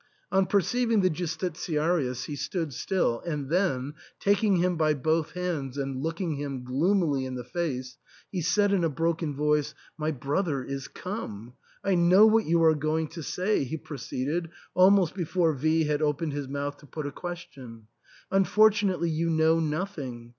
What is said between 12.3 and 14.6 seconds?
you are going to say," he proceeded